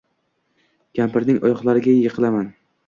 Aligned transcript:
kampirning 1.01 1.39
oyoqlariga 1.45 1.97
yiqilaman. 2.03 2.55